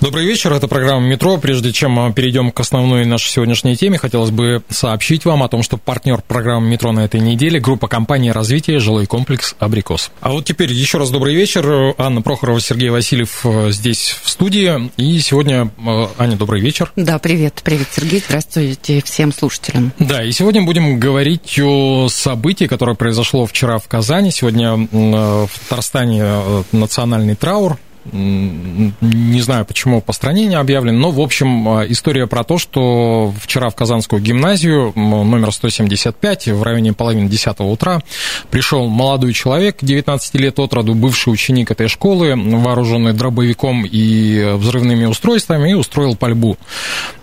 [0.00, 1.38] Добрый вечер, это программа «Метро».
[1.38, 5.64] Прежде чем мы перейдем к основной нашей сегодняшней теме, хотелось бы сообщить вам о том,
[5.64, 10.12] что партнер программы «Метро» на этой неделе– группа компании развития «Жилой комплекс Абрикос».
[10.20, 11.96] А вот теперь еще раз добрый вечер.
[11.98, 14.88] Анна Прохорова, Сергей Васильев э, здесь в студии.
[14.98, 16.92] И сегодня, э, Аня, добрый вечер.
[16.94, 17.60] Да, привет.
[17.64, 18.22] Привет, Сергей.
[18.24, 19.90] Здравствуйте всем слушателям.
[19.98, 24.30] Да, и сегодня будем говорить о событии, которое произошло вчера в Казани.
[24.30, 27.78] Сегодня э, в Татарстане национальный траур
[28.12, 33.32] не знаю, почему по стране не объявлен, но, в общем, а, история про то, что
[33.40, 38.02] вчера в Казанскую гимназию номер 175 в районе половины 10 утра
[38.50, 45.04] пришел молодой человек, 19 лет от роду, бывший ученик этой школы, вооруженный дробовиком и взрывными
[45.04, 46.56] устройствами, и устроил пальбу.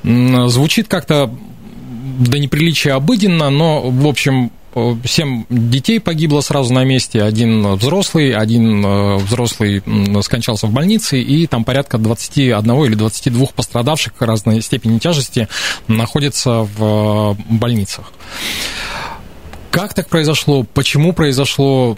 [0.03, 1.31] Звучит как-то
[2.19, 4.51] до неприличия обыденно, но, в общем,
[5.05, 9.81] Семь детей погибло сразу на месте, один взрослый, один э, взрослый
[10.21, 15.47] скончался в больнице, и там порядка 21 или 22 пострадавших разной степени тяжести
[15.87, 18.11] находятся в э, больницах.
[19.71, 20.63] Как так произошло?
[20.63, 21.97] Почему произошло?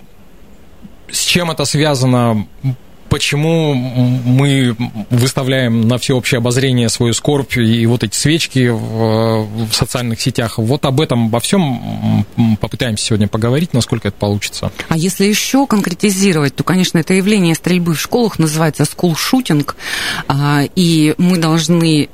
[1.12, 2.46] С чем это связано?
[3.18, 4.76] Почему мы
[5.10, 10.60] выставляем на всеобщее обозрение свою скорбь и вот эти свечки в, в социальных сетях.
[10.60, 12.28] Вот об этом, во всем
[12.62, 14.72] попытаемся сегодня поговорить, насколько это получится.
[14.90, 19.76] А если еще конкретизировать, то, конечно, это явление стрельбы в школах называется скул-шутинг,
[20.76, 22.10] и мы должны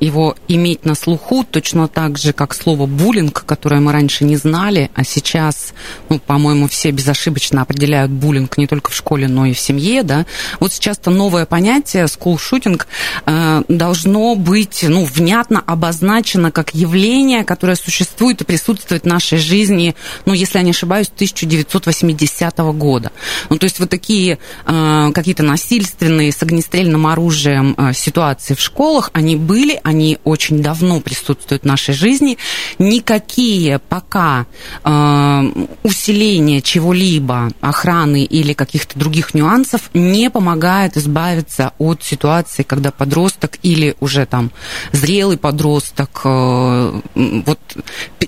[0.00, 4.90] его иметь на слуху точно так же, как слово буллинг, которое мы раньше не знали,
[4.94, 5.74] а сейчас,
[6.08, 10.26] ну, по-моему, все безошибочно определяют буллинг не только в школе, но и в семье, да.
[10.58, 12.86] Вот сейчас это новое понятие, скул-шутинг,
[13.26, 19.94] э, должно быть, ну, внятно обозначено как явление, которое существует и присутствует в нашей жизни,
[20.24, 23.12] ну, если я не ошибаюсь, 1980 года.
[23.50, 29.10] Ну, то есть вот такие э, какие-то насильственные с огнестрельным оружием э, ситуации в школах,
[29.12, 32.38] они были, они очень давно присутствуют в нашей жизни.
[32.78, 34.46] Никакие пока
[34.84, 35.52] э,
[35.82, 43.96] усиления чего-либо, охраны или каких-то других нюансов не помогают избавиться от ситуации, когда подросток или
[44.00, 44.50] уже там
[44.92, 47.60] зрелый подросток э, вот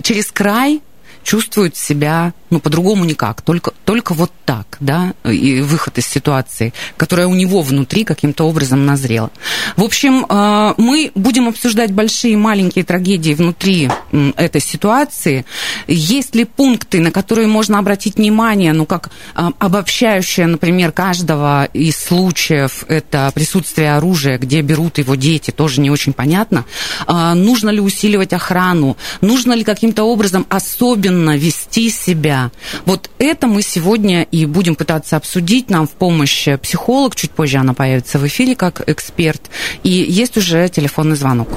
[0.02, 0.82] через край
[1.22, 7.26] чувствует себя, ну, по-другому никак, только, только вот так, да, и выход из ситуации, которая
[7.26, 9.30] у него внутри каким-то образом назрела.
[9.76, 13.90] В общем, э, мы будем обсуждать большие и маленькие трагедии внутри
[14.36, 15.44] этой ситуации.
[15.86, 21.96] Есть ли пункты, на которые можно обратить внимание, ну, как э, обобщающее, например, каждого из
[21.96, 26.64] случаев, это присутствие оружия, где берут его дети, тоже не очень понятно.
[27.06, 28.96] Э, нужно ли усиливать охрану?
[29.20, 32.50] Нужно ли каким-то образом особенно уверенно вести себя.
[32.86, 35.70] Вот это мы сегодня и будем пытаться обсудить.
[35.70, 39.42] Нам в помощь психолог, чуть позже она появится в эфире как эксперт.
[39.82, 41.48] И есть уже телефонный звонок.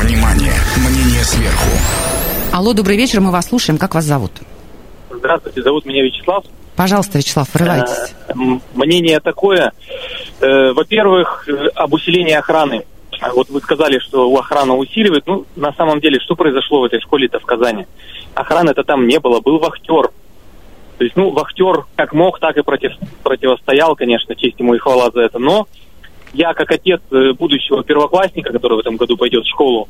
[0.00, 0.52] Внимание!
[0.76, 1.70] Мнение сверху.
[2.52, 3.78] Алло, добрый вечер, мы вас слушаем.
[3.78, 4.32] Как вас зовут?
[5.10, 6.44] Здравствуйте, зовут меня Вячеслав.
[6.76, 8.14] Пожалуйста, Вячеслав, врывайтесь.
[8.28, 8.32] Э,
[8.74, 9.72] мнение такое.
[10.40, 12.84] Э, во-первых, э, об усилении охраны.
[13.34, 15.26] Вот вы сказали, что охрана усиливает.
[15.26, 17.86] Ну, на самом деле, что произошло в этой школе-то в Казани?
[18.34, 20.10] Охраны-то там не было, был вахтер.
[20.98, 22.92] То есть, ну, вахтер как мог, так и против,
[23.22, 25.38] противостоял, конечно, честь ему и хвала за это.
[25.38, 25.66] Но
[26.32, 29.88] я, как отец э, будущего первоклассника, который в этом году пойдет в школу,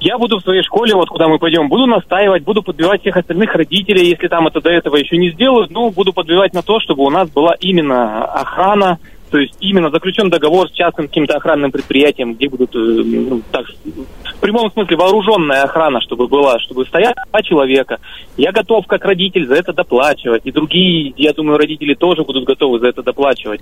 [0.00, 3.54] я буду в своей школе, вот куда мы пойдем, буду настаивать, буду подбивать всех остальных
[3.54, 7.04] родителей, если там это до этого еще не сделают, ну, буду подбивать на то, чтобы
[7.04, 8.98] у нас была именно охрана,
[9.34, 13.66] то есть именно заключен договор с частным каким-то охранным предприятием, где будут, э, ну, так,
[13.66, 17.98] в прямом смысле, вооруженная охрана, чтобы была, чтобы стоять два человека.
[18.36, 20.42] Я готов, как родитель, за это доплачивать.
[20.44, 23.60] И другие, я думаю, родители тоже будут готовы за это доплачивать.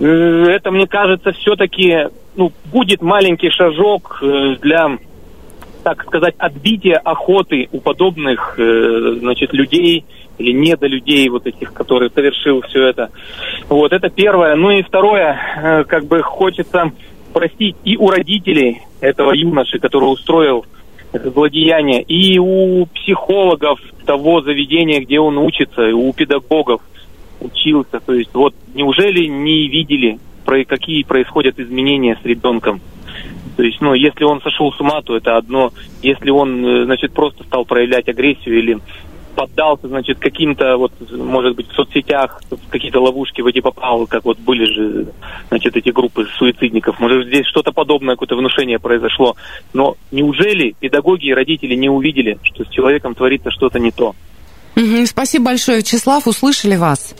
[0.00, 0.06] Э,
[0.48, 4.96] это, мне кажется, все-таки ну, будет маленький шажок э, для
[5.82, 10.04] так сказать, отбития охоты у подобных, значит, людей,
[10.42, 13.10] или недолюдей вот этих, которые совершил все это.
[13.68, 14.56] Вот, это первое.
[14.56, 16.92] Ну и второе, э, как бы хочется
[17.32, 20.66] простить и у родителей этого юноши, который устроил
[21.12, 26.80] это злодеяние, и у психологов того заведения, где он учится, и у педагогов
[27.40, 28.00] учился.
[28.00, 32.80] То есть вот неужели не видели, какие происходят изменения с ребенком?
[33.56, 35.72] То есть, ну, если он сошел с ума, то это одно.
[36.02, 38.78] Если он, э, значит, просто стал проявлять агрессию или
[39.34, 44.24] поддался, значит, каким-то, вот, может быть, в соцсетях, в какие-то ловушки в эти попал, как
[44.24, 45.06] вот были же,
[45.48, 47.00] значит, эти группы суицидников.
[47.00, 49.36] Может, здесь что-то подобное, какое-то внушение произошло.
[49.72, 54.14] Но неужели педагоги и родители не увидели, что с человеком творится что-то не то?
[55.06, 57.14] Спасибо большое, Вячеслав, услышали вас.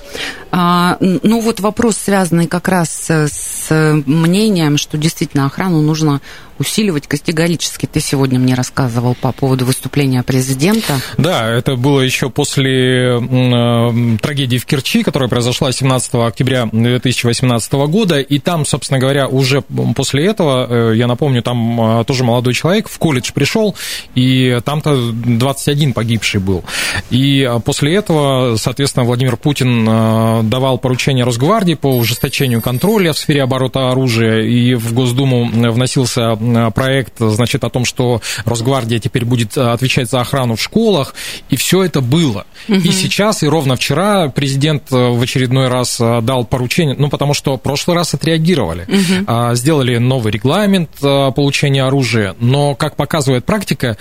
[0.50, 6.22] А, ну вот вопрос, связанный как раз с мнением, что действительно охрану нужно
[6.62, 7.86] усиливать категорически.
[7.86, 11.00] Ты сегодня мне рассказывал по поводу выступления президента.
[11.18, 18.20] Да, это было еще после э, трагедии в Керчи, которая произошла 17 октября 2018 года.
[18.20, 19.62] И там, собственно говоря, уже
[19.96, 23.74] после этого, э, я напомню, там э, тоже молодой человек в колледж пришел,
[24.14, 26.62] и там-то 21 погибший был.
[27.10, 33.90] И после этого, соответственно, Владимир Путин давал поручение Росгвардии по ужесточению контроля в сфере оборота
[33.90, 36.36] оружия, и в Госдуму вносился
[36.74, 41.14] проект, значит, о том, что Росгвардия теперь будет э, отвечать за охрану в школах,
[41.50, 42.46] и все это было.
[42.68, 42.78] Угу.
[42.78, 47.56] И сейчас, и ровно вчера президент э, в очередной раз дал поручение, ну, потому что
[47.56, 49.54] в прошлый раз отреагировали, угу.
[49.54, 53.96] сделали новый регламент получения оружия, но, как показывает практика,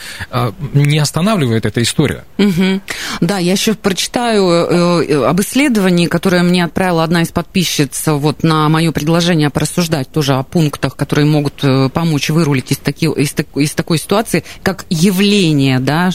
[0.74, 2.24] не останавливает эта история.
[2.38, 2.82] Угу.
[3.22, 8.92] Да, я еще прочитаю об исследовании, которое мне отправила одна из подписчиц вот на мое
[8.92, 11.64] предложение порассуждать тоже о пунктах, которые могут
[11.94, 16.10] помочь вырулить из, таки, из, из такой ситуации, как явление, да?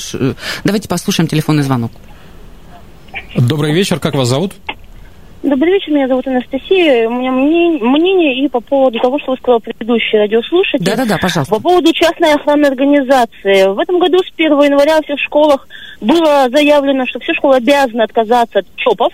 [0.65, 1.93] Давайте послушаем телефонный звонок.
[3.37, 4.53] Добрый вечер, как вас зовут?
[5.43, 7.09] Добрый вечер, меня зовут Анастасия.
[7.09, 10.85] У меня мнение, мнение и по поводу того, что вы сказал предыдущий радиослушатель.
[10.85, 11.55] Да-да-да, пожалуйста.
[11.55, 13.73] По поводу частной охранной организации.
[13.73, 15.69] В этом году с 1 января во всех школах
[16.01, 19.13] было заявлено, что все школы обязаны отказаться от ЧОПов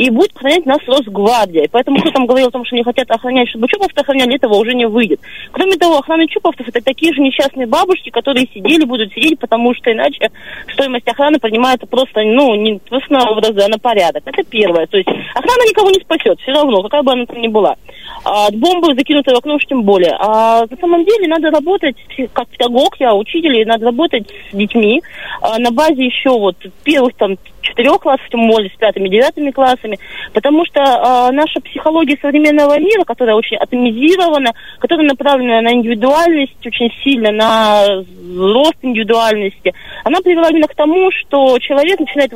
[0.00, 1.68] и будет охранять нас Росгвардия.
[1.70, 4.72] Поэтому кто там говорил о том, что не хотят охранять, чтобы ЧОПов-то охраняли, этого уже
[4.72, 5.20] не выйдет.
[5.52, 9.92] Кроме того, охрана ЧОПовцев это такие же несчастные бабушки, которые сидели, будут сидеть, потому что
[9.92, 10.30] иначе
[10.72, 14.22] стоимость охраны поднимается просто, ну, не просто на а на порядок.
[14.24, 14.86] Это первое.
[14.86, 17.76] То есть охрана никого не спасет, все равно, какая бы она там ни была.
[18.24, 20.14] А от бомбы, закинутой в окно, уж тем более.
[20.18, 21.96] А на самом деле надо работать,
[22.32, 25.02] как педагог, я учитель, и надо работать с детьми
[25.40, 29.98] а, на базе еще вот первых там четырех классов, тем более с пятыми, девятыми классами,
[30.32, 36.90] потому что э, наша психология современного мира, которая очень атомизирована, которая направлена на индивидуальность очень
[37.02, 38.02] сильно, на
[38.36, 39.74] рост индивидуальности,
[40.04, 42.32] она привела именно к тому, что человек начинает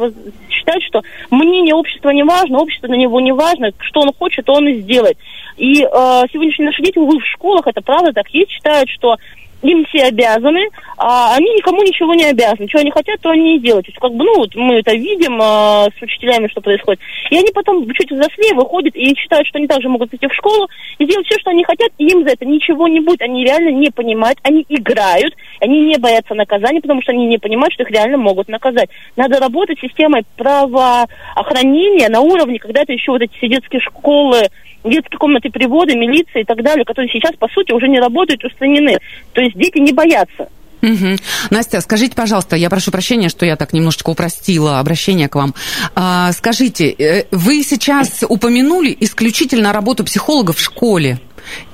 [0.50, 4.69] считать, что мнение общества не важно, общество для него не важно, что он хочет, он
[4.69, 5.19] и сделает.
[5.56, 5.87] И э,
[6.33, 9.17] сегодняшние наши дети, увы, в школах, это правда так есть, считают, что
[9.65, 10.69] им все обязаны,
[10.99, 12.69] а они никому ничего не обязаны.
[12.69, 13.87] Что они хотят, то они и делают.
[13.87, 17.01] То есть, как бы, ну, вот мы это видим а, с учителями, что происходит.
[17.31, 20.69] И они потом чуть взрослее выходят и считают, что они также могут прийти в школу
[20.99, 23.23] и сделать все, что они хотят, и им за это ничего не будет.
[23.23, 27.73] Они реально не понимают, они играют, они не боятся наказания, потому что они не понимают,
[27.73, 28.91] что их реально могут наказать.
[29.17, 34.49] Надо работать с системой правоохранения на уровне, когда это еще вот эти детские школы,
[34.85, 38.99] детские комнаты привода, милиции и так далее, которые сейчас, по сути, уже не работают, устранены.
[39.33, 40.49] То есть дети не боятся.
[40.83, 41.17] Угу.
[41.51, 45.55] Настя, скажите, пожалуйста, я прошу прощения, что я так немножечко упростила обращение к вам.
[45.95, 51.21] А, скажите, э, вы сейчас упомянули исключительно работу психолога в школе?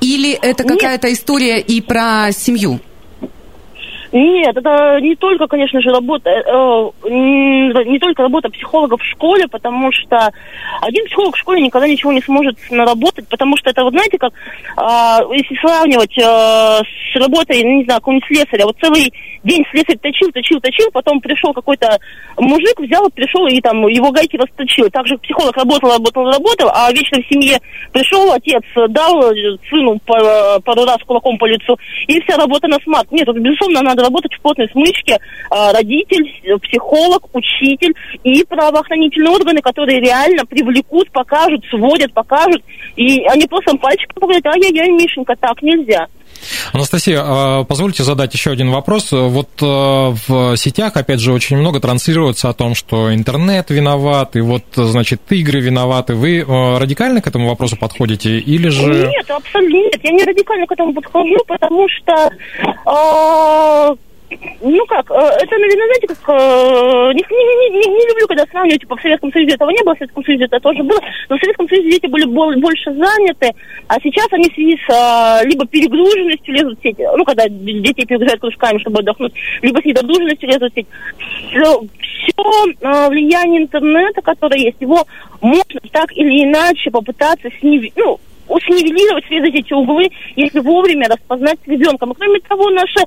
[0.00, 2.80] Или это какая-то история и про семью?
[4.12, 9.46] Нет, это не только, конечно же, работа, э, э не только работа психолога в школе,
[9.46, 10.32] потому что
[10.80, 14.32] один психолог в школе никогда ничего не сможет наработать, потому что это, вот знаете, как
[14.32, 19.12] э, если сравнивать э, с работой, ну, не знаю, какого-нибудь слесаря, вот целый
[19.44, 21.98] день слесарь точил, точил, точил, потом пришел какой-то
[22.36, 24.90] мужик, взял, пришел и там его гайки расточил.
[24.90, 27.58] Также психолог работал, работал, работал, а вечером в семье
[27.92, 29.22] пришел, отец дал
[29.70, 33.10] сыну пару раз кулаком по лицу, и вся работа на смарт.
[33.12, 35.18] Нет, вот, безусловно, надо работать в плотной смычке.
[35.50, 42.62] А, родитель, психолог, учитель и правоохранительные органы, которые реально привлекут, покажут, сводят, покажут.
[42.96, 46.06] И они просто пальчиком говорят, ай-яй-яй, Мишенька, так нельзя.
[46.72, 49.12] Анастасия, а, позвольте задать еще один вопрос.
[49.12, 54.40] Вот э, в сетях, опять же, очень много транслируется о том, что интернет виноват, и
[54.40, 56.14] вот, значит, игры виноваты.
[56.14, 59.08] Вы э, радикально к этому вопросу подходите или же...
[59.08, 60.00] Нет, абсолютно нет.
[60.02, 62.30] Я не радикально к этому подхожу, потому что
[62.86, 63.94] а,
[64.62, 66.18] ну как, э, это, наверное, знаете, как...
[66.28, 69.94] Э, не, не, не, не люблю, когда сравнивать, типа, в Советском Союзе этого не было,
[69.94, 73.52] в Советском Союзе это тоже было, но в Советском Союзе дети были больше заняты,
[73.88, 78.04] а сейчас они в связи с а, либо перегруженностью лезут в сети, ну, когда дети
[78.04, 80.86] перегружают кружками, чтобы отдохнуть, либо с недогруженностью лезут в сеть.
[81.50, 81.80] Все,
[82.22, 85.04] все влияние интернета, которое есть, его
[85.40, 88.18] можно так или иначе попытаться снизить, ну,
[88.58, 92.06] снивелировать все эти углы, если вовремя распознать ребенка.
[92.06, 93.00] И кроме того, наши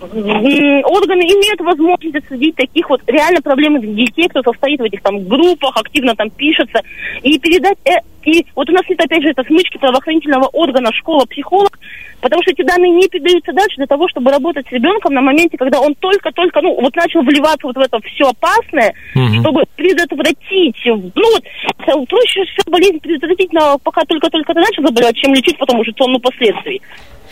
[0.00, 5.76] органы имеют возможность отследить таких вот реально проблемных детей, кто состоит в этих там группах,
[5.76, 6.80] активно там пишется,
[7.22, 7.78] и передать...
[7.84, 11.78] Э, и вот у нас нет, опять же, это смычки правоохранительного органа, школа, психолог,
[12.20, 15.56] потому что эти данные не передаются дальше для того, чтобы работать с ребенком на моменте,
[15.56, 19.40] когда он только-только, ну, вот начал вливаться вот в это все опасное, угу.
[19.40, 25.32] чтобы предотвратить, ну, вот, проще всего болезнь предотвратить, но пока только-только ты начал заболевать, чем
[25.32, 26.82] лечить потом уже тонну последствий.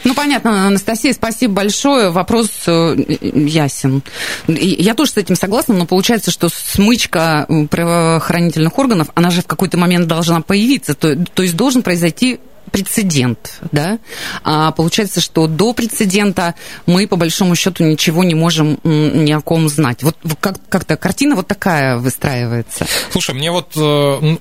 [0.04, 2.10] Ну, понятно, Анастасия, спасибо большое.
[2.10, 4.02] Вопрос э, ясен.
[4.46, 9.78] Я тоже с этим согласна, но получается, что смычка правоохранительных органов, она же в какой-то
[9.78, 10.94] момент должна появиться.
[10.94, 12.38] То, то есть должен произойти
[12.74, 14.00] прецедент, да,
[14.42, 19.68] а получается, что до прецедента мы, по большому счету, ничего не можем ни о ком
[19.68, 20.02] знать.
[20.02, 22.84] Вот как- как-то картина вот такая выстраивается.
[23.12, 24.36] Слушай, мне вот, э,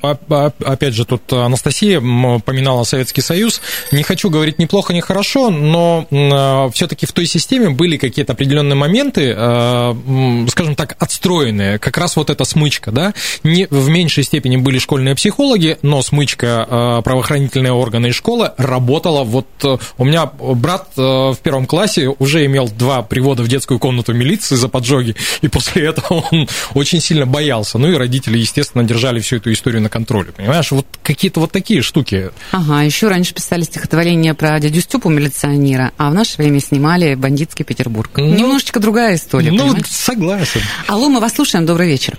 [0.66, 3.62] опять же, тут Анастасия поминала Советский Союз.
[3.92, 8.34] Не хочу говорить ни плохо, ни хорошо, но э, все-таки в той системе были какие-то
[8.34, 11.78] определенные моменты, э, скажем так, отстроенные.
[11.78, 13.14] Как раз вот эта смычка, да,
[13.44, 19.26] не, в меньшей степени были школьные психологи, но смычка правоохранительные органы школа работала.
[19.26, 23.80] Вот э, у меня брат э, в первом классе уже имел два привода в детскую
[23.80, 27.78] комнату милиции за поджоги, и после этого он очень сильно боялся.
[27.78, 30.32] Ну и родители, естественно, держали всю эту историю на контроле.
[30.32, 32.30] Понимаешь, вот какие-то вот такие штуки.
[32.54, 37.66] Ага, еще раньше писали стихотворение про дядю Степу милиционера, а в наше время снимали «Бандитский
[37.66, 38.10] Петербург».
[38.16, 39.88] Ну, Немножечко другая история, Ну, понимаешь?
[39.88, 40.62] согласен.
[40.88, 42.18] Алло, мы вас слушаем, добрый вечер.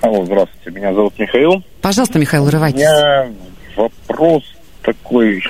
[0.00, 1.62] Алло, здравствуйте, меня зовут Михаил.
[1.82, 2.80] Пожалуйста, Михаил, рывайтесь.
[2.80, 3.26] У меня
[3.76, 4.42] вопрос
[4.84, 5.42] такой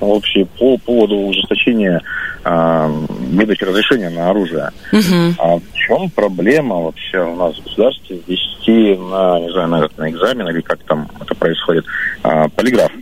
[0.00, 2.00] вообще по поводу ужесточения
[2.44, 2.86] э,
[3.32, 4.70] выдачи разрешения на оружие.
[4.92, 5.34] Угу.
[5.38, 10.10] А в чем проблема вообще у нас в государстве вести на, не знаю, на, на
[10.10, 11.84] экзамен или как там это происходит,
[12.24, 12.92] э, полиграф?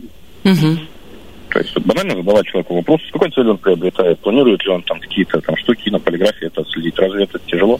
[0.43, 0.79] Угу.
[1.49, 4.83] То есть вот банально задавать человеку вопрос, с какой целью он приобретает, планирует ли он
[4.83, 6.97] там какие-то там штуки на полиграфе это отследить.
[6.97, 7.79] Разве это тяжело?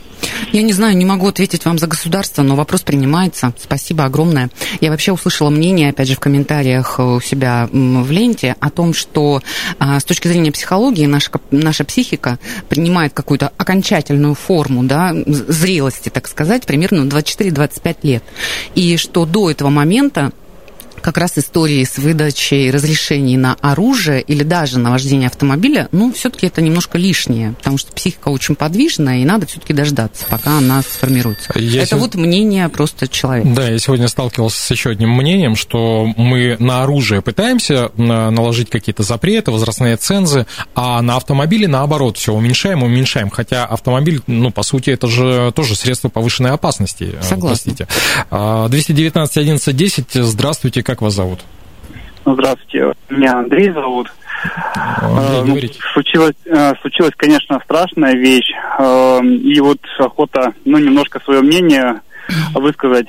[0.51, 3.53] Я не знаю, не могу ответить вам за государство, но вопрос принимается.
[3.57, 4.49] Спасибо огромное.
[4.81, 9.41] Я вообще услышала мнение, опять же, в комментариях у себя в ленте о том, что
[9.77, 16.27] а, с точки зрения психологии наша, наша психика принимает какую-то окончательную форму да, зрелости, так
[16.27, 18.23] сказать, примерно 24-25 лет.
[18.73, 20.31] И что до этого момента
[21.01, 26.47] как раз истории с выдачей разрешений на оружие или даже на вождение автомобиля, ну, все-таки
[26.47, 31.51] это немножко лишнее, потому что психика очень подвижная, и надо все-таки дождаться, пока она сформируется.
[31.57, 32.01] Я это сего...
[32.01, 33.49] вот мнение просто человека.
[33.49, 39.03] Да, я сегодня сталкивался с еще одним мнением, что мы на оружие пытаемся наложить какие-то
[39.03, 44.91] запреты, возрастные цензы, а на автомобиле наоборот все уменьшаем, уменьшаем, хотя автомобиль, ну, по сути,
[44.91, 47.15] это же тоже средство повышенной опасности.
[47.21, 47.73] Согласна.
[47.75, 47.87] Простите.
[48.29, 51.41] 219 11 10, здравствуйте, как вас зовут?
[52.25, 54.11] Здравствуйте, меня Андрей зовут.
[54.73, 55.79] Андрей, ну, говорите.
[55.93, 58.51] Случилась, э, случилась, конечно, страшная вещь.
[58.79, 62.01] Э, и вот охота, ну, немножко свое мнение
[62.55, 63.05] высказать.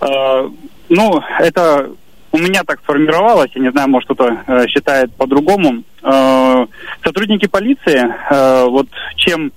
[0.00, 0.48] Э,
[0.88, 1.88] ну, это
[2.32, 5.84] у меня так сформировалось, я не знаю, может кто-то считает по-другому.
[7.04, 8.12] Сотрудники полиции,
[8.68, 9.52] вот чем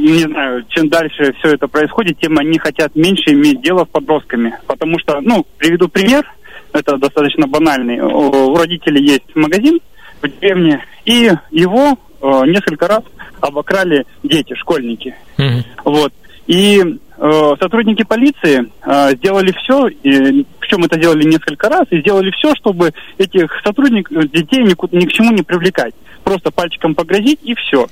[0.00, 4.54] не знаю, чем дальше все это происходит, тем они хотят меньше иметь дело с подростками.
[4.66, 6.24] Потому что, ну, приведу пример,
[6.72, 8.00] это достаточно банальный.
[8.00, 9.80] У родителей есть магазин
[10.22, 13.02] в деревне, и его э, несколько раз
[13.40, 15.14] обокрали дети, школьники.
[15.38, 15.64] Mm-hmm.
[15.84, 16.12] Вот.
[16.46, 22.30] И э, сотрудники полиции э, сделали все, и, причем это делали несколько раз, и сделали
[22.30, 25.94] все, чтобы этих сотрудников, детей ни, ни к чему не привлекать.
[26.24, 27.86] Просто пальчиком погрозить и все.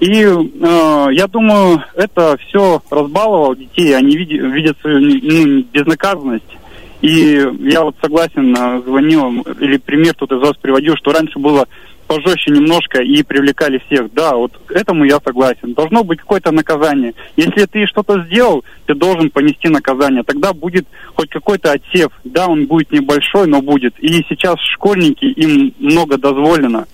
[0.00, 6.56] И э, я думаю, это все разбаловало детей, они видят, видят свою ну, безнаказанность.
[7.02, 11.66] И я вот согласен, э, звонил, или пример тут из вас приводил, что раньше было
[12.10, 14.12] пожестче немножко и привлекали всех.
[14.12, 15.74] Да, вот к этому я согласен.
[15.74, 17.14] Должно быть какое-то наказание.
[17.36, 20.24] Если ты что-то сделал, ты должен понести наказание.
[20.24, 22.10] Тогда будет хоть какой-то отсев.
[22.24, 23.94] Да, он будет небольшой, но будет.
[24.00, 26.86] И сейчас школьники, им много дозволено.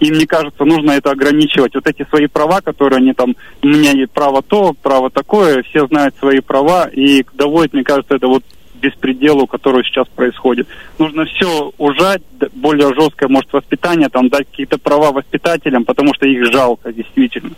[0.00, 1.74] И мне кажется, нужно это ограничивать.
[1.74, 5.86] Вот эти свои права, которые они там, у меня есть право то, право такое, все
[5.86, 8.42] знают свои права, и доводит, мне кажется, это вот
[8.84, 10.68] беспределу, который сейчас происходит.
[10.98, 12.22] Нужно все ужать,
[12.52, 17.52] более жесткое, может, воспитание, там, дать какие-то права воспитателям, потому что их жалко, действительно.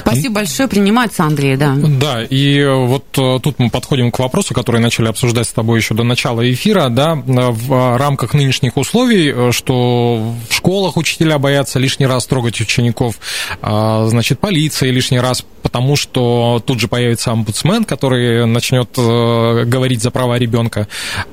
[0.00, 1.74] Спасибо большое, принимается, Андрей, да.
[1.76, 5.94] Да, и вот э, тут мы подходим к вопросу, который начали обсуждать с тобой еще
[5.94, 12.06] до начала эфира, да, в рамках нынешних условий, э, что в школах учителя боятся лишний
[12.06, 13.18] раз трогать учеников,
[13.62, 20.10] значит, полиция лишний раз, потому что тут же появится омбудсмен, который начнет э, говорить за
[20.10, 20.55] права ребенка,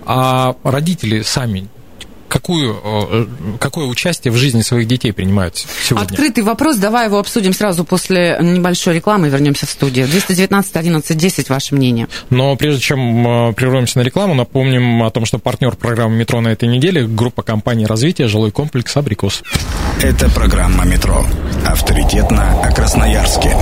[0.05, 1.67] а родители сами
[2.33, 3.25] какую, э,
[3.59, 6.05] какое участие в жизни своих детей принимают сегодня?
[6.05, 10.07] Открытый вопрос, давай его обсудим сразу после небольшой рекламы и вернемся в студию.
[10.07, 12.07] 219 11 10, ваше мнение.
[12.31, 16.47] Но прежде чем э, прервемся на рекламу, напомним о том, что партнер программы «Метро» на
[16.47, 19.43] этой неделе– группа компаний развития жилой комплекс «Абрикос».
[20.01, 21.23] Это программа «Метро».
[21.67, 23.55] Авторитетно о Красноярске.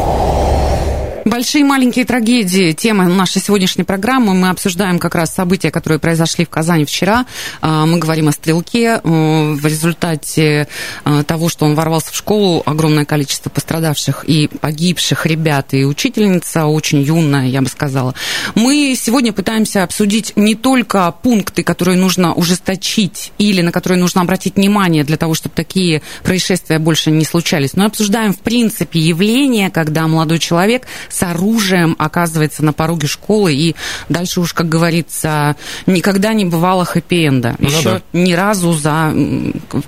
[1.26, 2.72] Большие и маленькие трагедии.
[2.72, 4.34] Тема нашей сегодняшней программы.
[4.34, 7.28] Мы обсуждаем как раз события, которые произошли в Казани вчера.
[7.62, 9.02] А, мы говорим о стрелке.
[9.04, 10.68] В результате
[11.04, 16.66] а, того, что он ворвался в школу, огромное количество пострадавших и погибших ребят и учительница,
[16.66, 18.16] очень юная, я бы сказала.
[18.56, 24.56] Мы сегодня пытаемся обсудить не только пункты, которые нужно ужесточить или на которые нужно обратить
[24.56, 30.08] внимание для того, чтобы такие происшествия больше не случались, но обсуждаем в принципе явление, когда
[30.08, 33.76] молодой человек с оружием оказывается на пороге школы, и
[34.10, 37.56] дальше уж, как говорится, никогда не бывало хэппи-энда.
[37.60, 38.02] Ну, Еще да.
[38.14, 39.14] ни разу за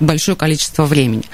[0.00, 1.24] большое количество времени.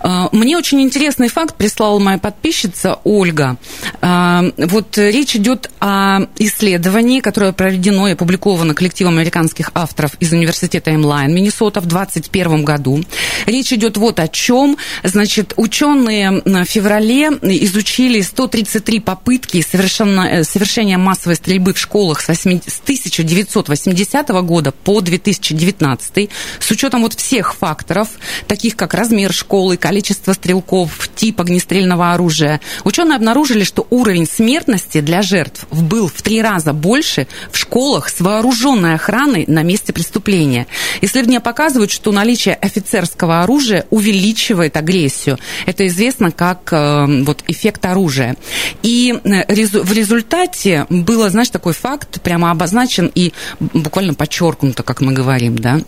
[0.00, 3.56] А, мне очень интересный факт прислала моя подписчица Ольга.
[4.00, 10.94] А, вот речь идет о исследовании, которое проведено и опубликовано коллективом американских авторов из университета
[10.94, 13.04] Эмлайн Миннесота в 2021 году.
[13.46, 14.76] Речь идет вот о чем.
[15.02, 22.28] Значит, ученые в феврале изучили 133 попытки попытки совершенно, совершения массовой стрельбы в школах с,
[22.28, 28.08] 8, с 1980 года по 2019 с учетом вот всех факторов,
[28.46, 35.20] таких как размер школы, количество стрелков, тип огнестрельного оружия, ученые обнаружили, что уровень смертности для
[35.20, 40.66] жертв был в три раза больше в школах с вооруженной охраной на месте преступления.
[41.02, 45.38] Исследования показывают, что наличие офицерского оружия увеличивает агрессию.
[45.66, 48.34] Это известно как э, вот, эффект оружия.
[48.82, 55.58] И в результате было, знаешь, такой факт прямо обозначен и буквально подчеркнуто, как мы говорим,
[55.58, 55.80] да,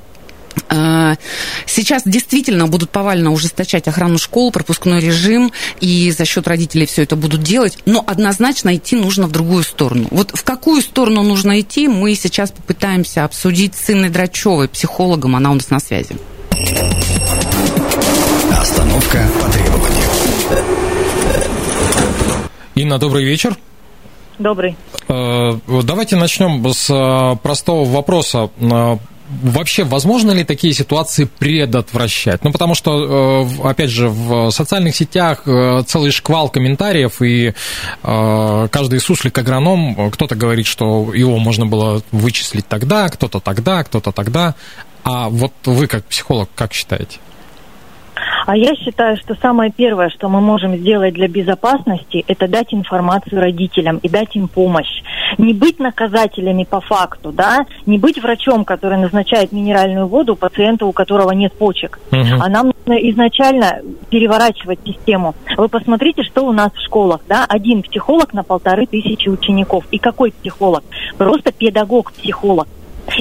[0.69, 1.17] а,
[1.67, 7.17] Сейчас действительно будут повально ужесточать охрану школ, пропускной режим, и за счет родителей все это
[7.17, 10.09] будут делать, но однозначно идти нужно в другую сторону.
[10.11, 15.51] Вот в какую сторону нужно идти, мы сейчас попытаемся обсудить с Инной Драчевой, психологом, она
[15.51, 16.17] у нас на связи.
[18.59, 20.90] Остановка по требованию.
[22.81, 23.59] Инна, добрый вечер.
[24.39, 24.75] Добрый.
[25.07, 25.53] Э,
[25.85, 28.49] давайте начнем с э, простого вопроса.
[28.59, 28.97] Э,
[29.43, 32.43] вообще, возможно ли такие ситуации предотвращать?
[32.43, 37.55] Ну, потому что, опять же, в социальных сетях целый шквал комментариев, и
[38.03, 44.55] каждый суслик-агроном, кто-то говорит, что его можно было вычислить тогда, кто-то тогда, кто-то тогда.
[45.05, 47.19] А вот вы, как психолог, как считаете?
[48.51, 53.41] А я считаю, что самое первое, что мы можем сделать для безопасности, это дать информацию
[53.41, 55.05] родителям и дать им помощь.
[55.39, 60.93] Не быть наказателями по факту, да, не быть врачом, который назначает минеральную воду пациенту, у
[60.93, 62.01] которого нет почек.
[62.11, 62.43] Угу.
[62.43, 65.37] А нам нужно изначально переворачивать систему.
[65.57, 69.85] Вы посмотрите, что у нас в школах, да, один психолог на полторы тысячи учеников.
[69.93, 70.83] И какой психолог?
[71.17, 72.67] Просто педагог-психолог.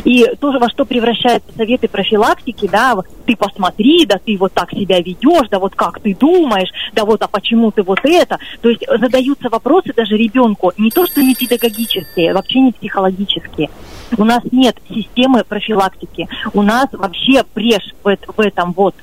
[0.06, 5.00] И тоже во что превращаются советы профилактики, да, ты посмотри, да ты вот так себя
[5.00, 8.40] ведешь, да вот как ты думаешь, да вот а почему ты вот это.
[8.62, 13.70] То есть задаются вопросы даже ребенку, не то что не педагогические, вообще не психологические.
[14.18, 18.96] У нас нет системы профилактики, у нас вообще брешь в, в этом вот.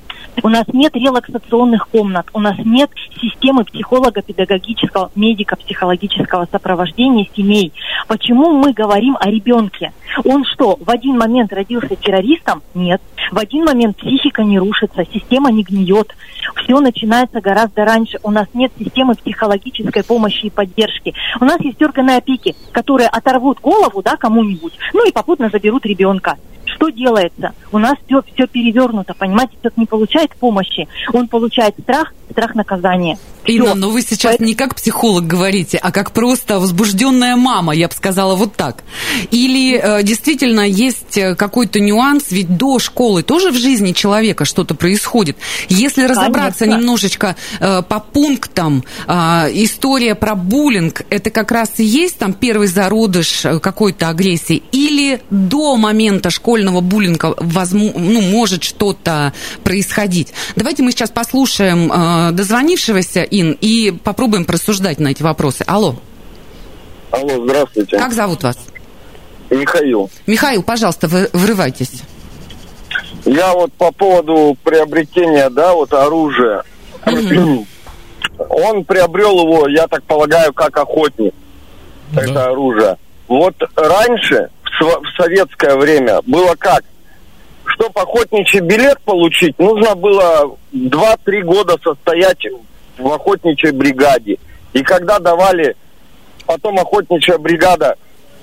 [0.42, 7.72] У нас нет релаксационных комнат, у нас нет системы психолого-педагогического, медико-психологического сопровождения семей.
[8.06, 9.92] Почему мы говорим о ребенке?
[10.24, 12.62] Он что, в один момент родился террористом?
[12.74, 13.00] Нет.
[13.32, 16.14] В один момент психика не рушится, система не гниет.
[16.62, 18.18] Все начинается гораздо раньше.
[18.22, 21.14] У нас нет системы психологической помощи и поддержки.
[21.40, 26.36] У нас есть органы опеки, которые оторвут голову да, кому-нибудь, ну и попутно заберут ребенка.
[26.66, 27.52] Что делается?
[27.72, 33.18] У нас все, все перевернуто, понимаете, человек не получает помощи, он получает страх, страх наказания.
[33.46, 34.48] Инна, но вы сейчас Поэтому...
[34.48, 38.82] не как психолог говорите, а как просто возбужденная мама, я бы сказала вот так.
[39.30, 44.74] Или э, действительно есть э, какой-то нюанс, ведь до школы тоже в жизни человека что-то
[44.74, 45.36] происходит.
[45.68, 46.80] Если разобраться Конечно.
[46.80, 49.12] немножечко э, по пунктам, э,
[49.52, 55.20] история про буллинг, это как раз и есть там первый зародыш э, какой-то агрессии, или
[55.30, 59.32] до момента школьного буллинга возможно, ну, может что-то
[59.64, 60.32] происходить.
[60.54, 65.64] Давайте мы сейчас послушаем э, дозвонившегося Ин, и попробуем просуждать на эти вопросы.
[65.66, 65.96] Алло.
[67.10, 67.98] Алло, здравствуйте.
[67.98, 68.58] Как зовут вас?
[69.50, 70.10] Михаил.
[70.26, 72.02] Михаил, пожалуйста, вы, вырывайтесь.
[73.24, 76.62] Я вот по поводу приобретения, да, вот оружия.
[77.04, 81.34] Он приобрел его, я так полагаю, как охотник.
[82.12, 82.22] Да.
[82.22, 82.96] Это оружие.
[83.28, 86.82] Вот раньше, в, советское время, было как?
[87.76, 92.38] чтобы охотничий билет получить, нужно было 2-3 года состоять
[92.96, 94.38] в охотничьей бригаде.
[94.72, 95.76] И когда давали,
[96.46, 97.96] потом охотничья бригада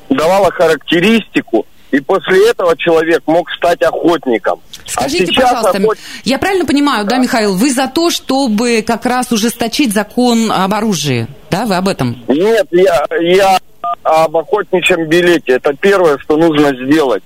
[0.10, 4.60] давала характеристику, и после этого человек мог стать охотником.
[4.86, 5.98] Скажите, а пожалуйста, охот...
[6.24, 11.28] я правильно понимаю, да, Михаил, вы за то, чтобы как раз ужесточить закон об оружии,
[11.52, 12.24] да, вы об этом?
[12.28, 13.60] Нет, я, я
[14.04, 15.54] об охотничьем билете.
[15.54, 17.24] Это первое, что нужно сделать.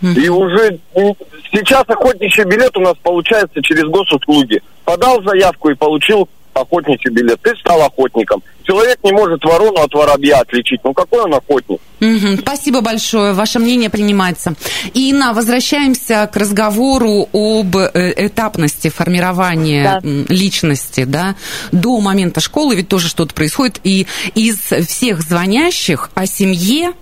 [0.00, 0.78] И уже
[1.52, 4.62] сейчас охотничий билет у нас получается через госуслуги.
[4.84, 7.40] Подал заявку и получил охотничий билет.
[7.42, 8.42] Ты стал охотником.
[8.62, 10.80] Человек не может ворону от воробья отличить.
[10.84, 11.80] Ну какой он охотник?
[12.00, 12.40] Угу.
[12.40, 13.32] Спасибо большое.
[13.32, 14.54] Ваше мнение принимается.
[14.94, 20.08] Инна, возвращаемся к разговору об э, этапности формирования да.
[20.28, 21.34] личности, да,
[21.72, 23.80] до момента школы, ведь тоже что-то происходит.
[23.84, 26.92] И из всех звонящих о семье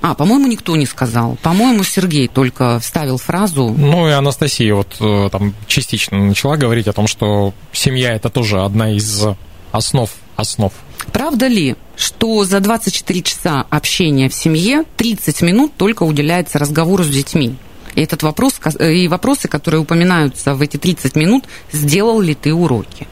[0.00, 1.36] а, по-моему, никто не сказал.
[1.42, 3.74] По-моему, Сергей только вставил фразу.
[3.76, 8.62] Ну и Анастасия вот э, там частично начала говорить о том, что семья это тоже
[8.62, 9.24] одна из
[9.72, 10.72] основ основ.
[11.12, 17.08] Правда ли, что за 24 часа общения в семье 30 минут только уделяется разговору с
[17.08, 17.56] детьми?
[17.94, 23.08] И этот вопрос, и вопросы, которые упоминаются в эти 30 минут, сделал ли ты уроки?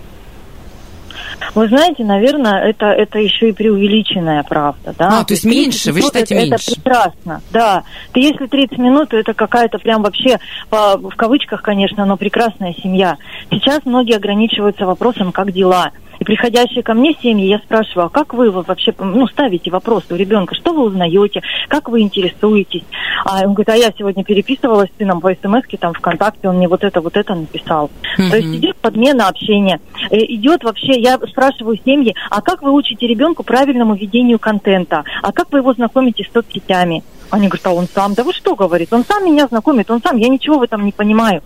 [1.55, 4.95] Вы знаете, наверное, это, это еще и преувеличенная правда.
[4.97, 5.21] Да?
[5.21, 6.71] А, то есть меньше, вы считаете это, меньше?
[6.73, 7.85] Это прекрасно, да.
[8.13, 12.75] Ты, если 30 минут, то это какая-то прям вообще, по, в кавычках, конечно, но прекрасная
[12.75, 13.17] семья.
[13.51, 15.91] Сейчас многие ограничиваются вопросом, как дела.
[16.27, 20.57] Приходящие ко мне семьи, я спрашиваю, а как вы вообще ну, ставите вопрос у ребенка,
[20.57, 22.83] что вы узнаете, как вы интересуетесь?
[23.25, 26.67] А он говорит, а я сегодня переписывалась с сыном по смс там ВКонтакте, он мне
[26.67, 27.93] вот это, вот это написал.
[28.19, 28.31] Mm-hmm.
[28.31, 29.81] То есть идет подмена общения.
[30.11, 35.05] Э, идет вообще, я спрашиваю семьи, а как вы учите ребенку правильному ведению контента?
[35.23, 37.05] А как вы его знакомите с соцсетями?
[37.31, 38.15] Они говорят, а он сам.
[38.15, 40.93] Да вы что, говорит, он сам меня знакомит, он сам, я ничего в этом не
[40.93, 41.43] понимаю.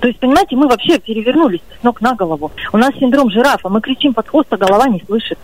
[0.00, 2.52] То есть, понимаете, мы вообще перевернулись с ног на голову.
[2.72, 5.38] У нас синдром жирафа, мы кричим под хвост, а голова не слышит.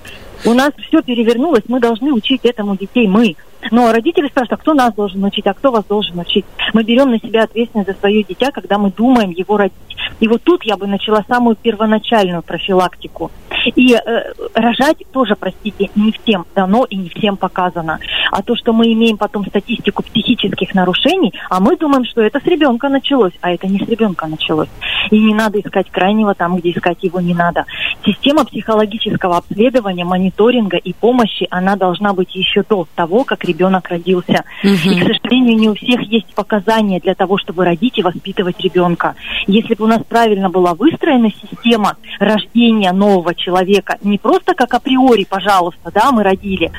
[0.44, 3.34] У нас все перевернулось, мы должны учить этому детей, мы.
[3.70, 6.44] Но родители спрашивают, а кто нас должен учить, а кто вас должен учить?
[6.74, 9.74] Мы берем на себя ответственность за свое дитя, когда мы думаем его родить.
[10.20, 13.30] И вот тут я бы начала самую первоначальную профилактику.
[13.74, 17.98] И э, рожать тоже, простите, не всем дано и не всем показано.
[18.34, 22.44] А то, что мы имеем потом статистику психических нарушений, а мы думаем, что это с
[22.46, 24.66] ребенка началось, а это не с ребенка началось.
[25.12, 27.64] И не надо искать крайнего там, где искать его не надо.
[28.04, 34.42] Система психологического обследования, мониторинга и помощи, она должна быть еще до того, как ребенок родился.
[34.64, 34.90] Угу.
[34.90, 39.14] И, к сожалению, не у всех есть показания для того, чтобы родить и воспитывать ребенка.
[39.46, 45.22] Если бы у нас правильно была выстроена система рождения нового человека, не просто как априори,
[45.22, 46.72] пожалуйста, да, мы родили.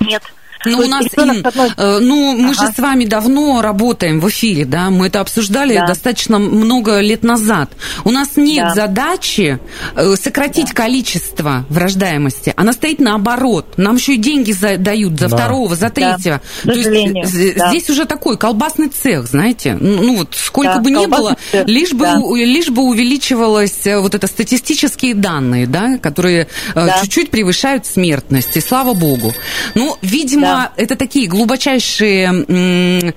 [0.00, 0.22] Нет,
[0.64, 1.44] ну, у нас, Ин,
[1.76, 2.66] э, ну, мы ага.
[2.66, 5.86] же с вами давно работаем в эфире, да, мы это обсуждали да.
[5.86, 7.70] достаточно много лет назад.
[8.04, 8.74] У нас нет да.
[8.74, 9.58] задачи
[9.94, 10.74] э, сократить да.
[10.74, 13.74] количество врождаемости, она стоит наоборот.
[13.76, 15.36] Нам еще и деньги за, дают за да.
[15.36, 16.40] второго, за третьего.
[16.64, 16.72] Да.
[16.72, 17.68] То есть да.
[17.70, 19.76] здесь уже такой колбасный цех, знаете.
[19.80, 21.66] Ну, вот сколько да, бы ни было, цех.
[21.66, 22.20] лишь бы, да.
[22.34, 26.98] лишь бы увеличивалось э, вот это статистические данные, да, которые да.
[27.00, 29.34] чуть-чуть превышают смертность, и слава богу.
[29.74, 33.12] Ну, видимо, да это такие глубочайшие,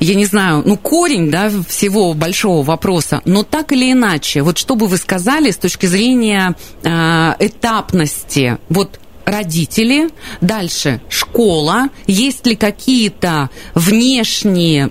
[0.00, 3.20] я не знаю, ну, корень, да, всего большого вопроса.
[3.24, 9.00] Но так или иначе, вот что бы вы сказали с точки зрения э, этапности, вот
[9.24, 14.88] родители, дальше школа, есть ли какие-то внешние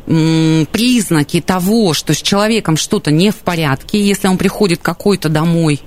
[0.72, 5.82] признаки того, что с человеком что-то не в порядке, если он приходит какой-то домой,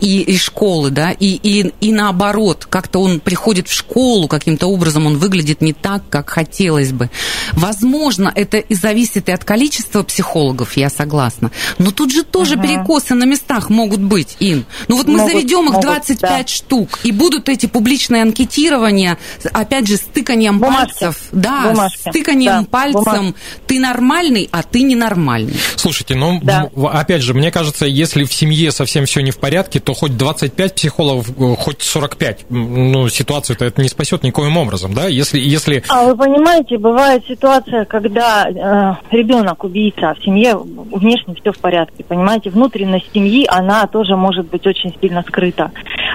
[0.00, 5.06] и из школы, да, и, и, и наоборот, как-то он приходит в школу, каким-то образом
[5.06, 7.10] он выглядит не так, как хотелось бы.
[7.52, 11.50] Возможно, это и зависит и от количества психологов, я согласна.
[11.78, 12.62] Но тут же тоже угу.
[12.62, 14.64] перекосы на местах могут быть, Ин.
[14.88, 16.46] Ну вот мы могут, заведем их 25 да.
[16.46, 19.18] штук, и будут эти публичные анкетирования,
[19.52, 21.00] опять же, с тыканием Бумажки.
[21.00, 21.22] пальцев.
[21.32, 22.08] Да, Бумажки.
[22.08, 22.68] с тыканием да.
[22.70, 23.02] пальцем.
[23.02, 23.34] Бумажки.
[23.66, 25.54] Ты нормальный, а ты ненормальный.
[25.76, 26.70] Слушайте, ну, да.
[26.92, 30.16] опять же, мне кажется, если в семье совсем все не в порядке, порядке, то хоть
[30.16, 35.06] 25 психологов, э, хоть 45, ну, ситуацию-то это не спасет никоим образом, да?
[35.06, 35.82] Если, если...
[35.88, 41.58] А вы понимаете, бывает ситуация, когда э, ребенок убийца, а в семье внешне все в
[41.58, 42.50] порядке, понимаете?
[42.50, 45.70] Внутренность семьи, она тоже может быть очень сильно скрыта.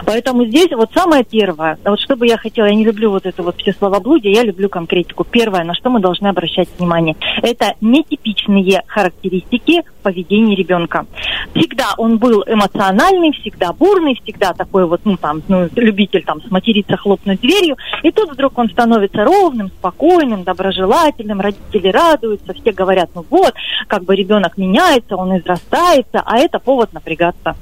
[0.05, 3.43] Поэтому здесь вот самое первое, вот что бы я хотела, я не люблю вот это
[3.43, 5.23] вот все словоблудие, я люблю конкретику.
[5.23, 11.05] Первое, на что мы должны обращать внимание, это нетипичные характеристики поведения ребенка.
[11.53, 16.95] Всегда он был эмоциональный, всегда бурный, всегда такой вот, ну там, ну, любитель там сматериться,
[16.95, 23.25] хлопнуть дверью, и тут вдруг он становится ровным, спокойным, доброжелательным, родители радуются, все говорят, ну
[23.29, 23.53] вот,
[23.87, 27.57] как бы ребенок меняется, он израстается, а это повод напрягаться.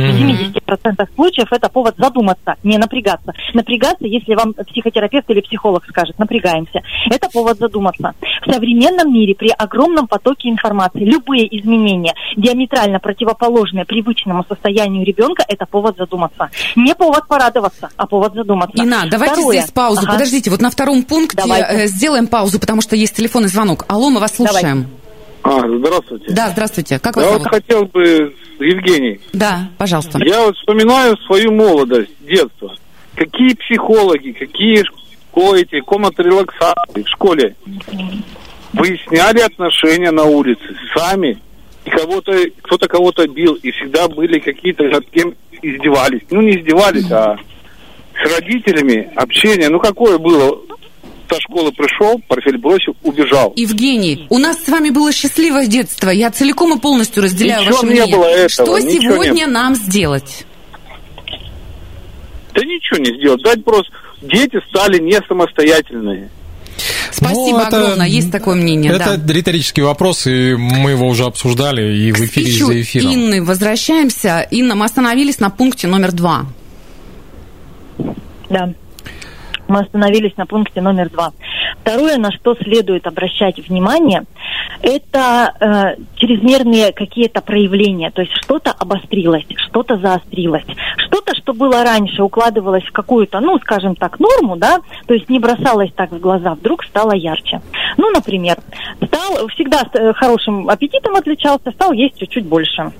[0.00, 3.32] В 70% случаев это повод задуматься, не напрягаться.
[3.54, 6.82] Напрягаться, если вам психотерапевт или психолог скажет, напрягаемся.
[7.10, 8.14] Это повод задуматься.
[8.46, 15.66] В современном мире при огромном потоке информации любые изменения, диаметрально противоположные привычному состоянию ребенка, это
[15.66, 16.50] повод задуматься.
[16.76, 18.82] Не повод порадоваться, а повод задуматься.
[18.82, 19.58] Ина, давайте Второе.
[19.58, 20.00] здесь паузу.
[20.02, 20.12] Ага.
[20.12, 21.84] Подождите, вот на втором пункте Давайте.
[21.84, 23.84] э, сделаем паузу, потому что есть телефонный звонок.
[23.88, 24.86] Алло, мы вас слушаем.
[25.50, 26.26] А, здравствуйте.
[26.32, 26.98] Да, здравствуйте.
[27.00, 27.42] Как вас Я зовут?
[27.44, 30.18] вот хотел бы, Евгений, Да, пожалуйста.
[30.24, 32.76] я вот вспоминаю свою молодость, детство.
[33.16, 37.56] Какие психологи, какие школы эти, комнаты релаксации в школе
[38.74, 40.62] выясняли отношения на улице
[40.96, 41.38] сами.
[41.84, 42.32] И кого-то,
[42.62, 46.20] кто-то кого-то бил, и всегда были какие-то, над кем издевались.
[46.30, 47.36] Ну, не издевались, а
[48.14, 49.68] с родителями общение.
[49.68, 50.58] Ну, какое было?
[51.32, 53.52] Со школы пришел, портфель бросил, убежал.
[53.56, 56.10] Евгений, у нас с вами было счастливое детство.
[56.10, 58.16] Я целиком и полностью разделяю Ничего ваше не мнение.
[58.16, 59.52] было этого, Что не сегодня было.
[59.54, 60.44] нам сделать?
[62.52, 63.42] Да ничего не сделать.
[63.42, 63.90] Дать просто...
[64.22, 66.28] Дети стали не самостоятельные.
[67.12, 68.06] Спасибо Ну, это- огромное.
[68.08, 69.32] Есть такое мнение, Это да.
[69.32, 73.14] риторический вопрос, и мы его уже обсуждали и в эфире, и за эфиром.
[73.14, 74.46] Инны возвращаемся.
[74.50, 76.46] Инна, мы остановились на пункте номер два.
[78.50, 78.74] Да.
[79.70, 81.30] Мы остановились на пункте номер два.
[81.82, 84.24] Второе, на что следует обращать внимание,
[84.82, 88.10] это э, чрезмерные какие-то проявления.
[88.10, 90.64] То есть что-то обострилось, что-то заострилось.
[90.96, 95.38] Что-то, что было раньше, укладывалось в какую-то, ну, скажем так, норму, да, то есть не
[95.38, 97.60] бросалось так в глаза, вдруг стало ярче.
[97.96, 98.58] Ну, например,
[99.06, 102.90] стал всегда э, хорошим аппетитом отличался, стал есть чуть-чуть больше.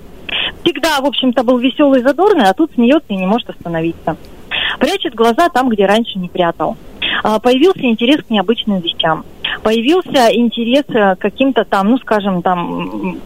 [0.63, 4.15] Всегда, в общем-то, был веселый, задорный, а тут смеется и не может остановиться.
[4.79, 6.77] Прячет глаза там, где раньше не прятал.
[7.23, 9.25] А, Появился интерес к необычным вещам.
[9.63, 13.17] Появился интерес э, к каким-то там, ну, скажем, там,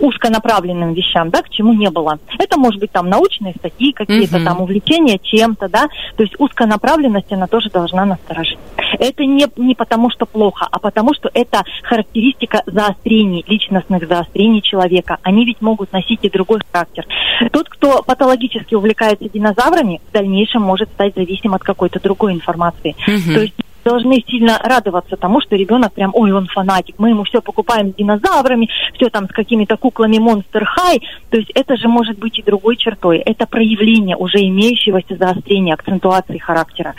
[0.00, 2.18] узконаправленным вещам, да, к чему не было.
[2.38, 4.44] Это может быть там научные статьи, какие-то Мгм.
[4.44, 8.58] там увлечения чем-то, да, то есть узконаправленность, она тоже должна насторожить.
[8.98, 15.18] Это не, не потому, что плохо, а потому, что это характеристика заострений, личностных заострений человека.
[15.22, 17.06] Они ведь могут носить и другой характер.
[17.52, 22.94] Тот, кто патологически увлекается динозаврами, в дальнейшем может стать зависим от какой-то другой информации.
[23.06, 23.34] Мгм.
[23.34, 23.54] То есть
[23.84, 27.94] должны сильно радоваться тому, что ребенок прям, ой, он фанатик, мы ему все покупаем с
[27.94, 32.42] динозаврами, все там с какими-то куклами Monster High, то есть это же может быть и
[32.42, 36.94] другой чертой, это проявление уже имеющегося заострения, акцентуации характера.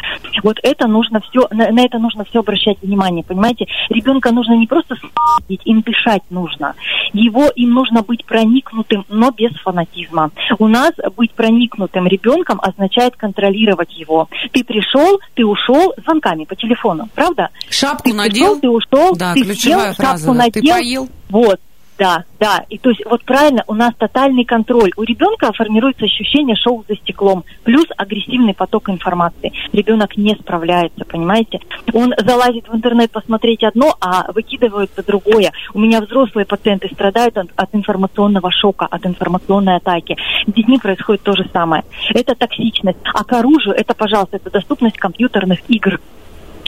[0.46, 3.66] Вот это нужно все, на, на это нужно все обращать внимание, понимаете?
[3.90, 6.76] Ребенка нужно не просто смотреть, им дышать нужно,
[7.14, 10.30] его, им нужно быть проникнутым, но без фанатизма.
[10.60, 14.30] У нас быть проникнутым ребенком означает контролировать его.
[14.52, 17.50] Ты пришел, ты ушел звонками по телефону, правда?
[17.72, 18.60] Шапку Ты надел.
[18.60, 20.26] пришел, ты ушел, Да, ты ключевая съел, фраза.
[20.26, 20.44] шапку да.
[20.52, 20.76] Ты надел.
[20.76, 21.10] поел.
[21.30, 21.60] Вот,
[21.98, 22.66] да, да.
[22.70, 24.92] И то есть вот правильно, у нас тотальный контроль.
[24.98, 29.54] У ребенка формируется ощущение шоу за стеклом, плюс агрессивный поток информации.
[29.72, 31.60] Ребенок не справляется, понимаете?
[31.94, 35.52] Он залазит в интернет посмотреть одно, а выкидывается другое.
[35.74, 40.18] У меня взрослые пациенты страдают от, от информационного шока, от информационной атаки.
[40.48, 41.84] С детьми происходит то же самое.
[42.14, 43.00] Это токсичность.
[43.14, 46.00] А к оружию это, пожалуйста, это доступность компьютерных игр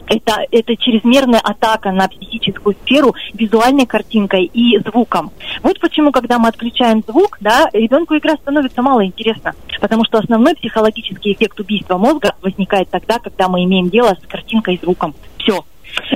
[0.07, 5.31] это, это чрезмерная атака на психическую сферу визуальной картинкой и звуком.
[5.63, 10.55] Вот почему, когда мы отключаем звук, да, ребенку игра становится мало интересна, потому что основной
[10.55, 15.13] психологический эффект убийства мозга возникает тогда, когда мы имеем дело с картинкой и звуком.
[15.37, 15.63] Все.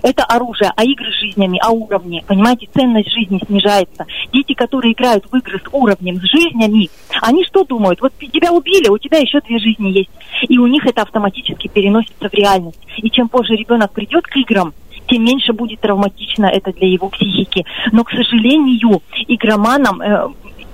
[0.02, 2.24] Это оружие, а игры с жизнями, а уровни.
[2.28, 4.06] Понимаете, ценность жизни снижается.
[4.34, 6.89] Дети, которые играют в игры с уровнем, с жизнями,
[7.22, 8.02] они что думают?
[8.02, 10.10] Вот тебя убили, у тебя еще две жизни есть.
[10.48, 12.80] И у них это автоматически переносится в реальность.
[12.98, 14.74] И чем позже ребенок придет к играм,
[15.08, 17.65] тем меньше будет травматично это для его психики.
[17.91, 20.30] Но, к сожалению, игроманом э,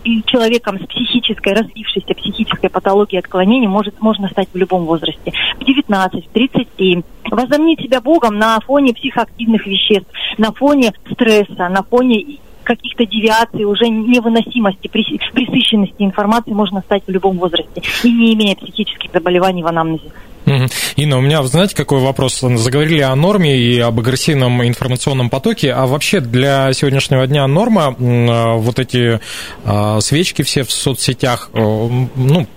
[0.07, 5.33] и человеком с психической, развившейся психической патологией отклонений может, можно стать в любом возрасте.
[5.59, 7.01] В 19, в 37.
[7.29, 13.89] Возомнить себя Богом на фоне психоактивных веществ, на фоне стресса, на фоне каких-то девиаций, уже
[13.89, 20.11] невыносимости, пресыщенности информации можно стать в любом возрасте и не имея психических заболеваний в анамнезе.
[20.95, 22.39] Инна, у меня, знаете, какой вопрос?
[22.39, 28.55] Заговорили о норме и об агрессивном информационном потоке, а вообще для сегодняшнего дня норма а,
[28.55, 29.19] вот эти
[29.65, 32.47] а, свечки все в соцсетях, э, ну,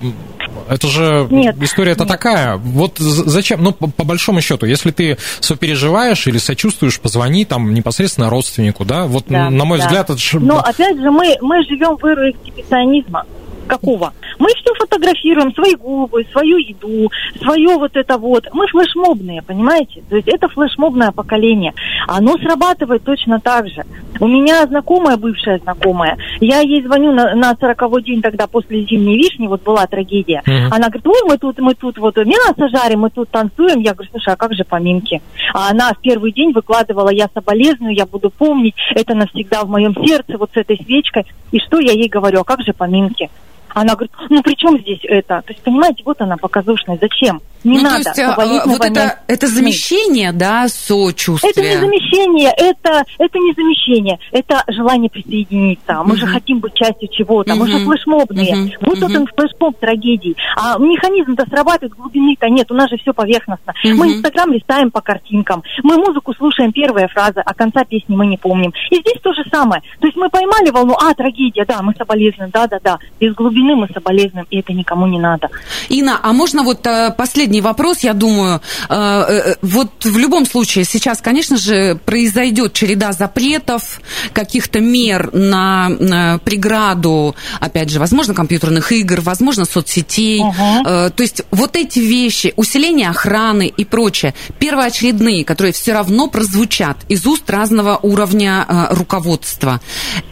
[0.68, 2.57] Это же Нет, история-то такая.
[2.57, 3.62] Вот зачем?
[3.62, 9.07] Ну, по, по большому счету, если ты сопереживаешь или сочувствуешь, позвони там непосредственно родственнику, да?
[9.07, 9.87] Вот, да, на мой да.
[9.87, 10.38] взгляд, это же...
[10.38, 13.24] Но, опять же, мы, мы живем в эру эксгибиционизма
[13.66, 14.12] какого?
[14.40, 18.48] Мы все фотографируем, свои губы, свою еду, свое вот это вот.
[18.53, 20.03] Мы флешмобные, понимаете?
[20.09, 21.74] То есть это флешмобное поколение.
[22.09, 23.85] Оно срабатывает точно так же.
[24.18, 29.16] У меня знакомая, бывшая знакомая, я ей звоню на, на 40 день тогда после зимней
[29.16, 30.42] вишни, вот была трагедия.
[30.46, 30.68] Mm-hmm.
[30.70, 33.81] Она говорит, ой, мы тут, мы тут вот мясо жарим, мы тут танцуем.
[33.81, 35.20] Я говорю, слушай, а как же поминки?
[35.53, 39.94] А она в первый день выкладывала, я соболезную, я буду помнить, это навсегда в моем
[40.05, 41.26] сердце, вот с этой свечкой.
[41.53, 43.29] И что я ей говорю, а как же поминки?
[43.74, 45.42] Она говорит, ну при чем здесь это?
[45.46, 47.00] То есть, понимаете, вот она показушность.
[47.00, 47.40] Зачем?
[47.64, 48.04] Не ну, надо.
[48.04, 51.50] То есть, а, вот это, это замещение, да, сочувствия?
[51.50, 56.02] Это не замещение, это, это не замещение, это желание присоединиться.
[56.04, 56.18] Мы uh-huh.
[56.18, 57.56] же хотим быть частью чего-то, uh-huh.
[57.56, 58.54] мы же флешмобные.
[58.54, 58.76] Uh-huh.
[58.80, 59.16] Вот uh-huh.
[59.16, 60.35] он флешмоб трагедии.
[60.56, 63.74] А механизм-то срабатывает, глубины-то нет, у нас же все поверхностно.
[63.85, 63.94] Uh-huh.
[63.94, 68.38] Мы Инстаграм листаем по картинкам, мы музыку слушаем первая фраза, а конца песни мы не
[68.38, 68.72] помним.
[68.90, 69.83] И здесь то же самое.
[70.00, 72.98] То есть мы поймали волну, а, трагедия, да, мы соболезнуем, да-да-да.
[73.20, 75.49] Без глубины мы соболезнуем, и это никому не надо.
[75.88, 78.61] Инна, а можно вот э, последний последний вопрос, я думаю.
[78.88, 84.01] Э, э, вот в любом случае сейчас, конечно же, произойдет череда запретов,
[84.33, 90.40] каких-то мер на преграду, опять же, возможно, компьютерных игр, возможно, соцсетей.
[90.40, 90.85] Угу.
[90.85, 97.27] То есть вот эти вещи, усиление охраны и прочее, первоочередные, которые все равно прозвучат из
[97.27, 99.81] уст разного уровня руководства,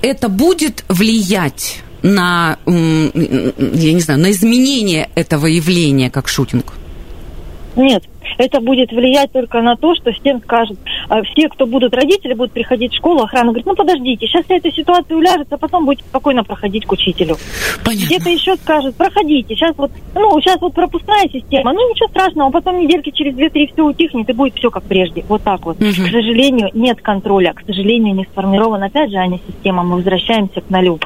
[0.02, 6.74] это будет влиять на, я не знаю, на изменение этого явления как шутинг?
[7.76, 8.02] Нет,
[8.38, 12.52] это будет влиять только на то, что всем скажут, а все, кто будут родители, будут
[12.52, 16.04] приходить в школу, охрана говорит, ну подождите, сейчас вся эта ситуация уляжется, а потом будете
[16.08, 17.36] спокойно проходить к учителю.
[17.84, 18.06] Понятно.
[18.06, 22.80] Где-то еще скажут, проходите, сейчас вот, ну, сейчас вот пропускная система, ну ничего страшного, потом
[22.80, 25.24] недельки через две-три все утихнет и будет все как прежде.
[25.28, 25.80] Вот так вот.
[25.80, 25.90] Угу.
[25.90, 30.60] К сожалению, нет контроля, к сожалению, не сформирована, опять же, а не система, мы возвращаемся
[30.60, 30.98] к нулю.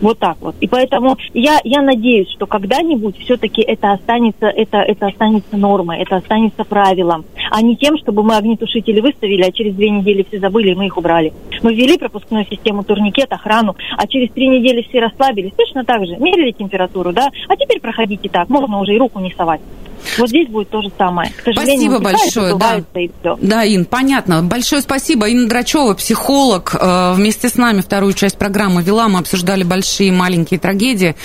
[0.00, 0.54] Вот так вот.
[0.60, 6.16] И поэтому я, я надеюсь, что когда-нибудь все-таки это останется, это, это останется нормой, это
[6.16, 10.72] останется правилом, а не тем, чтобы мы огнетушители выставили, а через две недели все забыли,
[10.72, 11.32] и мы их убрали.
[11.62, 15.52] Мы ввели пропускную систему турникет, охрану, а через три недели все расслабились.
[15.56, 16.16] Точно так же.
[16.16, 17.28] Мерили температуру, да?
[17.48, 19.60] А теперь проходите так, можно уже и руку не совать.
[20.18, 21.30] Вот здесь будет то же самое.
[21.44, 22.56] К спасибо большое.
[22.56, 22.80] Да.
[23.40, 24.42] да, Ин, понятно.
[24.42, 25.28] Большое спасибо.
[25.28, 29.08] Инна Драчева, психолог, э, вместе с нами вторую часть программы вела.
[29.08, 31.16] Мы обсуждали большие и маленькие трагедии.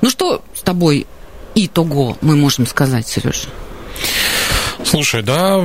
[0.00, 1.06] Ну что с тобой
[1.54, 3.48] итого мы можем сказать, Сереж?
[4.84, 5.62] Слушай, да,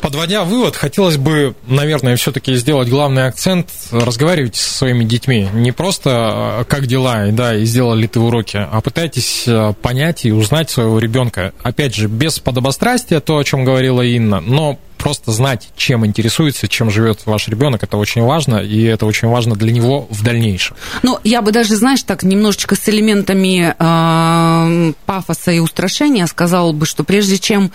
[0.00, 5.48] подводя вывод, хотелось бы, наверное, все-таки сделать главный акцент, разговаривать со своими детьми.
[5.52, 10.24] Не просто а, как дела, да, и сделали ли ты уроки, а пытайтесь а, понять
[10.24, 11.52] и узнать своего ребенка.
[11.62, 16.90] Опять же, без подобострастия, то, о чем говорила Инна, но просто знать, чем интересуется, чем
[16.90, 20.76] живет ваш ребенок, это очень важно, и это очень важно для него в дальнейшем.
[21.02, 26.84] Ну, я бы даже, знаешь, так немножечко с элементами э, пафоса и устрашения сказала бы,
[26.84, 27.70] что прежде чем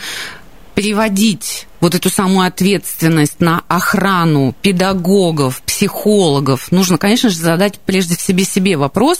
[0.74, 8.39] переводить вот эту самую ответственность на охрану педагогов, психологов, нужно, конечно же, задать прежде всего
[8.39, 9.19] себе вопрос,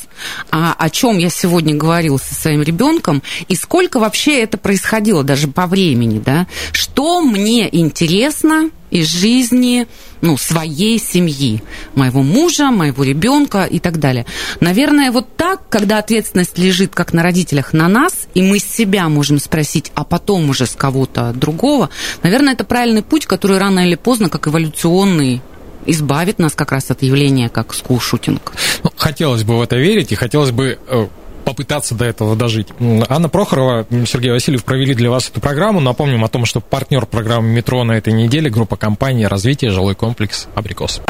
[0.50, 5.50] а о чем я сегодня говорил со своим ребенком и сколько вообще это происходило даже
[5.50, 6.48] по времени, да?
[6.72, 9.88] Что мне интересно из жизни
[10.22, 11.64] ну, своей семьи,
[11.96, 14.26] моего мужа, моего ребенка и так далее.
[14.60, 19.40] Наверное, вот так, когда ответственность лежит как на родителях, на нас, и мы себя можем
[19.40, 21.90] спросить, а потом уже с кого-то другого,
[22.22, 25.42] наверное, это правильный путь, который рано или поздно, как эволюционный,
[25.86, 28.54] избавит нас как раз от явления, как скул-шутинг.
[28.84, 31.08] Ну, хотелось бы в это верить, и хотелось бы э,
[31.44, 32.68] попытаться до этого дожить.
[33.10, 35.80] Анна Прохорова, Сергей Васильев провели для вас эту программу.
[35.80, 40.48] Напомним о том, что партнер программы «Метро» на этой неделе– группа компании «Развитие жилой комплекс
[40.56, 41.02] Абрикос».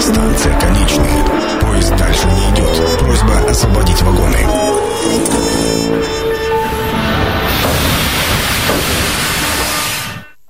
[0.00, 1.60] Станция конечная.
[1.60, 2.98] Поезд дальше не идет.
[2.98, 4.38] Просьба освободить вагоны.